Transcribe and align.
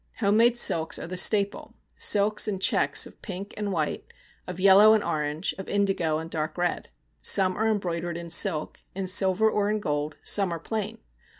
Home 0.17 0.37
made 0.37 0.57
silks 0.57 0.97
are 0.97 1.05
the 1.05 1.15
staple 1.15 1.75
silks 1.95 2.47
in 2.47 2.57
checks 2.57 3.05
of 3.05 3.21
pink 3.21 3.53
and 3.55 3.71
white, 3.71 4.11
of 4.47 4.59
yellow 4.59 4.95
and 4.95 5.03
orange, 5.03 5.53
of 5.59 5.69
indigo 5.69 6.17
and 6.17 6.27
dark 6.27 6.57
red. 6.57 6.89
Some 7.21 7.55
are 7.55 7.69
embroidered 7.69 8.17
in 8.17 8.31
silk, 8.31 8.79
in 8.95 9.05
silver, 9.05 9.47
or 9.47 9.69
in 9.69 9.79
gold; 9.79 10.15
some 10.23 10.51
are 10.51 10.59
plain. 10.59 10.97